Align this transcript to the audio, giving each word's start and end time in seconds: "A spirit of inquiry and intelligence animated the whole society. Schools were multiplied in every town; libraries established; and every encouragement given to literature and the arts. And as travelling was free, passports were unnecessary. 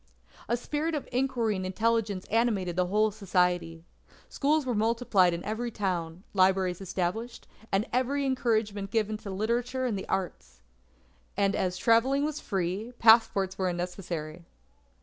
"A 0.49 0.57
spirit 0.57 0.95
of 0.95 1.07
inquiry 1.11 1.55
and 1.55 1.63
intelligence 1.63 2.25
animated 2.31 2.75
the 2.75 2.87
whole 2.87 3.11
society. 3.11 3.85
Schools 4.29 4.65
were 4.65 4.73
multiplied 4.73 5.31
in 5.31 5.45
every 5.45 5.69
town; 5.69 6.23
libraries 6.33 6.81
established; 6.81 7.47
and 7.71 7.85
every 7.93 8.25
encouragement 8.25 8.89
given 8.89 9.15
to 9.17 9.29
literature 9.29 9.85
and 9.85 9.95
the 9.95 10.09
arts. 10.09 10.63
And 11.37 11.55
as 11.55 11.77
travelling 11.77 12.25
was 12.25 12.39
free, 12.39 12.93
passports 12.97 13.59
were 13.59 13.69
unnecessary. 13.69 14.47